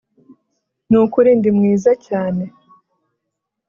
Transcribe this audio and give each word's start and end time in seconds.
nukuri 0.89 1.29
ndi 1.39 1.49
mwiza 1.57 1.91
cyane? 2.07 2.43